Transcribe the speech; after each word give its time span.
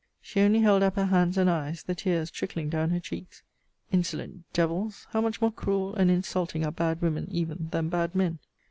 She 0.19 0.41
only 0.41 0.61
held 0.61 0.81
up 0.81 0.95
her 0.95 1.05
hands 1.05 1.37
and 1.37 1.47
eyes; 1.47 1.83
the 1.83 1.93
tears 1.93 2.31
trickling 2.31 2.69
down 2.69 2.89
her 2.89 2.99
cheeks. 2.99 3.43
Insolent 3.91 4.51
devils! 4.51 5.05
how 5.11 5.21
much 5.21 5.39
more 5.41 5.51
cruel 5.51 5.93
and 5.93 6.09
insulting 6.09 6.65
are 6.65 6.71
bad 6.71 7.03
women 7.03 7.27
even 7.29 7.67
than 7.69 7.87
bad 7.89 8.15
men! 8.15 8.39